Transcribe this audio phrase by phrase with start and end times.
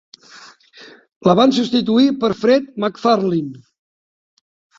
[1.29, 3.53] La van substituir per Fred McFarlin.